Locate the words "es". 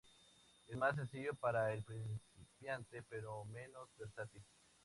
0.67-0.75